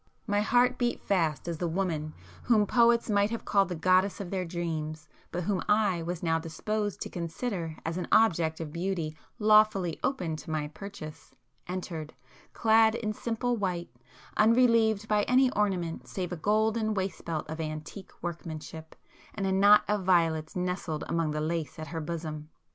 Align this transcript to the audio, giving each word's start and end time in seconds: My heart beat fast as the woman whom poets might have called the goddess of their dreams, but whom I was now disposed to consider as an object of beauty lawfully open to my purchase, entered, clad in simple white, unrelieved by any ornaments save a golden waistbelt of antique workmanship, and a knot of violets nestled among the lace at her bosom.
My 0.25 0.41
heart 0.41 0.79
beat 0.79 0.99
fast 0.99 1.47
as 1.47 1.59
the 1.59 1.67
woman 1.67 2.15
whom 2.45 2.65
poets 2.65 3.07
might 3.07 3.29
have 3.29 3.45
called 3.45 3.69
the 3.69 3.75
goddess 3.75 4.19
of 4.19 4.31
their 4.31 4.45
dreams, 4.45 5.07
but 5.31 5.43
whom 5.43 5.61
I 5.69 6.01
was 6.01 6.23
now 6.23 6.39
disposed 6.39 7.01
to 7.01 7.09
consider 7.11 7.77
as 7.85 7.97
an 7.99 8.07
object 8.11 8.59
of 8.59 8.73
beauty 8.73 9.15
lawfully 9.37 9.99
open 10.03 10.37
to 10.37 10.49
my 10.49 10.69
purchase, 10.69 11.35
entered, 11.67 12.15
clad 12.51 12.95
in 12.95 13.13
simple 13.13 13.55
white, 13.57 13.91
unrelieved 14.37 15.07
by 15.07 15.21
any 15.27 15.51
ornaments 15.51 16.09
save 16.09 16.31
a 16.31 16.35
golden 16.35 16.95
waistbelt 16.95 17.47
of 17.47 17.61
antique 17.61 18.11
workmanship, 18.23 18.95
and 19.35 19.45
a 19.45 19.51
knot 19.51 19.83
of 19.87 20.03
violets 20.03 20.55
nestled 20.55 21.03
among 21.09 21.29
the 21.29 21.41
lace 21.41 21.77
at 21.77 21.89
her 21.89 22.01
bosom. 22.01 22.49